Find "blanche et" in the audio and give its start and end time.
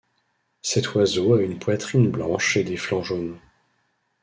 2.09-2.63